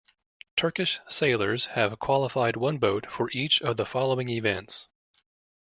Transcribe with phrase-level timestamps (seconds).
[0.57, 4.87] Turkish sailors have qualified one boat for each of the following events.